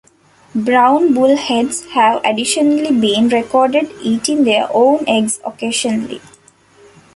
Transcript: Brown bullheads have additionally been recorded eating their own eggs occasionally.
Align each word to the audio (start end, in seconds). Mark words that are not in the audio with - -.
Brown 0.55 1.13
bullheads 1.13 1.85
have 1.91 2.21
additionally 2.25 2.89
been 2.99 3.29
recorded 3.29 3.91
eating 4.01 4.45
their 4.45 4.67
own 4.73 5.07
eggs 5.07 5.39
occasionally. 5.45 6.19